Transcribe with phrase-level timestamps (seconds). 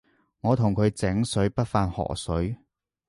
[0.39, 2.57] 我同佢井水不犯河水